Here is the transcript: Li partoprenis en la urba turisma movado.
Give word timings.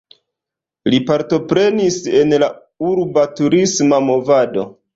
Li 0.93 0.99
partoprenis 1.09 1.99
en 2.21 2.35
la 2.45 2.49
urba 2.89 3.29
turisma 3.43 4.05
movado. 4.11 4.69